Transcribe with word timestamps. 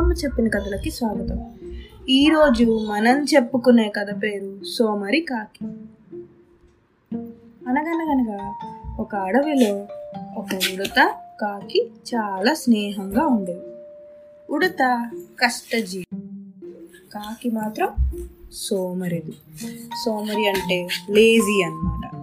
అమ్మమ్మ 0.00 0.24
చెప్పిన 0.24 0.48
కథలకి 0.48 0.90
స్వాగతం. 0.90 1.44
ఈరోజు 2.08 2.86
మనం 2.88 3.24
చెప్పుకునే 3.24 3.92
కథ 3.96 4.22
పేరు 4.22 4.64
సోమరి 4.64 5.20
కాకి. 5.20 5.64
అనగనగనగా 7.68 8.54
ఒక 8.98 9.16
అడవిలో 9.16 9.86
ఒక 10.36 10.46
ఉడత 10.54 11.14
కాకి 11.40 11.90
చాలా 12.14 12.54
స్నేహంగా 12.54 13.26
ఉండేవి 13.26 13.60
ఉడత 14.50 15.10
కష్టజీవి 15.40 16.18
కాకి 17.14 17.50
మాత్రం 17.50 17.88
సోమరిది. 18.52 19.32
సోమరి 20.04 20.48
అంటే 20.48 20.88
లేజీ 21.10 21.62
అన్నమాట. 21.62 22.16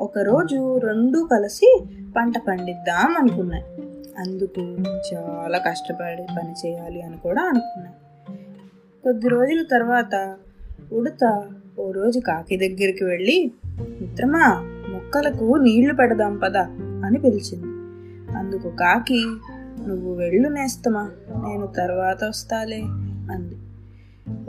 ఒకరోజు 0.00 0.78
రెండు 0.78 1.28
కలిసి 1.32 1.84
పంట 2.16 2.38
పండిద్దాం 2.38 3.16
అనుకున్నాయి. 3.16 3.64
అందుకు 4.18 4.60
చాలా 5.14 5.58
కష్టపడి 5.58 6.22
పని 6.22 6.66
చేయాలి 6.66 7.02
అని 7.02 7.16
కూడా 7.16 7.42
అనుకున్నాయి 7.42 7.94
కొద్ది 9.04 9.28
రోజుల 9.28 9.64
తర్వాత 9.70 10.36
ఉడత 10.92 11.44
ఓ 11.78 11.92
రోజు 11.92 12.20
కాకి 12.20 12.56
దగ్గరికి 12.56 13.04
వెళ్ళి 13.04 13.52
మిత్రమా 14.00 14.44
మొక్కలకు 14.88 15.56
నీళ్ళు 15.56 15.94
పెడదాం 15.94 16.38
పదా 16.38 16.62
అని 17.06 17.18
పిలిచింది. 17.18 17.66
అందుకు 18.38 18.70
కాకి 18.70 19.26
నువ్వు 19.86 20.14
వెళ్ళు 20.14 20.48
నేస్తమా 20.48 21.10
నేను 21.36 21.66
తర్వాత 21.66 22.24
వస్తాలే 22.24 22.80
అంది. 23.32 23.56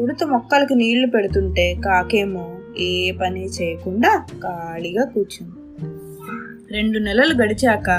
ఉడత 0.00 0.24
మొక్కలకు 0.24 0.72
నీళ్ళు 0.72 1.06
పెడుతుంటే 1.06 1.74
కాకేమో 1.74 2.56
ఏ 2.78 3.12
పని 3.12 3.46
చేయకుండా 3.46 4.26
ఖాళీగా 4.42 5.04
కూర్చుంది. 5.04 5.56
రెండు 6.72 6.98
నెలలు 6.98 7.34
గడిచాక 7.34 7.90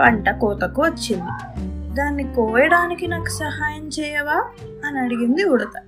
పంట 0.00 0.30
కోతకు 0.30 0.82
వచ్చింది. 0.82 1.56
దాన్ని 1.94 2.34
కోయడానికి 2.34 3.06
నాకు 3.06 3.28
సహాయం 3.28 3.88
చేయవా? 3.88 4.44
అని 4.86 4.98
అడిగింది 4.98 5.44
ఉడత. 5.44 5.82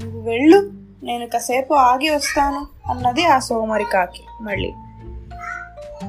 నువ్వు 0.00 0.20
వెళ్ళు 0.20 0.72
నేను 1.02 1.26
కాసేపు 1.26 1.74
ఆగి 1.74 2.10
వస్తాను 2.10 2.90
అన్నది 2.90 3.24
ఆ 3.24 3.38
సోమరి 3.38 3.84
కాకి 3.92 4.22
మళ్ళీ. 4.42 4.72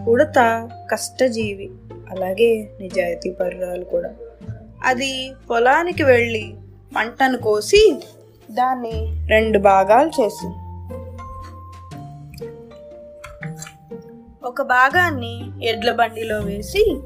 ఉడత 0.08 0.70
కష్టజీవి 0.92 1.72
అలాగే 2.12 2.70
నిజాయితీ 2.80 3.32
పర్రాలు 3.32 3.84
కూడా. 3.84 4.10
అది 4.84 5.34
పొలానికి 5.50 6.04
వెళ్ళి 6.04 6.56
పంటను 6.96 7.38
కోసి 7.38 8.04
దాన్ని 8.52 9.26
రెండు 9.28 9.60
భాగాలు 9.60 10.22
చేసింది. 10.22 10.69
ఒక 14.50 14.62
భాగాన్ని 14.62 15.52
ఎడ్ల 15.64 15.92
బండిలో 15.92 16.40
వేసి 16.40 17.02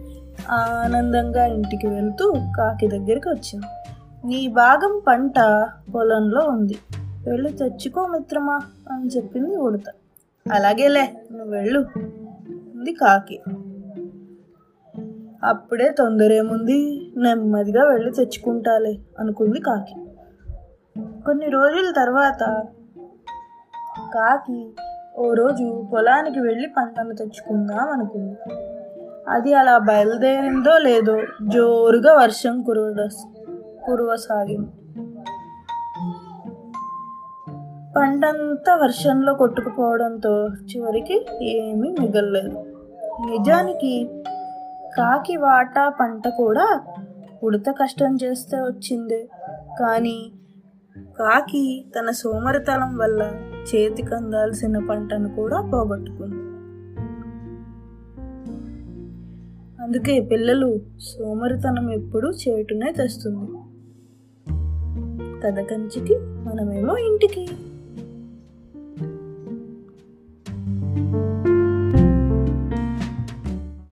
ఆనందంగా 0.52 1.45
ఇంటికి 1.45 1.88
వెళ్తూ 1.88 2.33
కాకి 2.58 2.88
దగ్గరికి 2.88 3.30
వచ్చింది 3.30 3.66
నీ 4.27 4.47
భాగం 4.47 5.02
పంట 5.08 5.33
పొలంలో 5.95 6.41
ఉంది. 6.41 6.77
వెళ్ళి 7.30 7.52
తెచ్చుకో 7.52 8.08
మిత్రమా 8.08 8.59
అని 8.91 9.08
చెప్పింది 9.08 9.55
ఉడత. 9.55 9.89
అలాగేలే 10.52 11.05
నువ్వు 11.31 11.52
వెళ్ళు 11.52 11.80
ఉంది 12.75 12.94
కాకి. 12.94 13.39
అప్పుడే 15.44 15.89
తొందర 15.89 16.31
ఏముంది 16.33 17.11
నెమ్మదిగా 17.17 17.83
వెళ్ళి 17.83 18.11
తెచ్చుకుంటాలే 18.11 18.97
అనుకుంది 19.19 19.59
కాకి. 19.59 19.95
కొన్ని 21.25 21.50
రోజుల 21.50 21.94
తర్వాత 21.97 22.63
కాకి 24.13 24.69
ఓ 25.17 25.33
రోజు 25.33 25.89
పొలానికి 25.94 26.39
వెళ్ళి 26.39 26.67
పంటను 26.67 27.16
తెచ్చుకుందాం 27.16 27.92
అనుకుంది. 27.92 28.38
అది 29.28 29.53
అలా 29.53 29.78
బయలుదేరిందో 29.78 30.78
లేదో 30.78 31.22
జోరుగా 31.47 32.14
వర్షం 32.14 32.61
కురవ 32.61 33.09
కురవసాగింది. 33.86 34.69
పంటంతా 37.97 38.75
వర్షంలో 38.75 39.34
కొట్టుకుపోవడంతో 39.34 40.47
చివరికి 40.47 41.25
ఏమీ 41.41 41.96
మిగలలేదు. 42.00 42.66
నిజానికి 43.29 44.09
కాకి 44.97 45.38
వాటా 45.38 45.90
పంట 45.90 46.28
కూడా 46.28 46.81
ఉడత 47.44 47.75
కష్టం 47.81 48.18
చేస్తే 48.23 48.57
వచ్చింది. 48.57 49.29
కానీ 49.79 50.31
కాకి 51.19 51.85
తన 52.00 52.12
సోమరితనం 52.12 52.97
వల్ల 52.97 53.31
చేతికి 53.63 54.16
అందాల్సిన 54.16 54.85
పంటను 54.85 55.35
కూడా 55.35 55.62
పోగొట్టుకుంది. 55.62 56.44
అందుకే 59.84 60.19
పిల్లలు 60.19 60.79
సోమరితనం 61.00 61.91
ఎప్పుడు 61.91 62.29
చేటునే 62.29 62.91
తెస్తుంది. 62.91 63.52
కథ 65.41 65.59
కంచికి 65.59 66.16
మనమేమో 66.19 66.97
ఇంటికి. 66.97 67.47